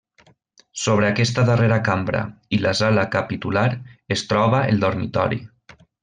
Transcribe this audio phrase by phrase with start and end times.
[0.83, 2.21] Sobre aquesta darrera cambra
[2.57, 3.65] i la sala capitular
[4.19, 5.39] es troba el dormitori.